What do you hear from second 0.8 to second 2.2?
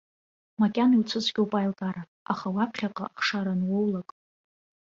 иуцәыцәгьоуп аилкаара,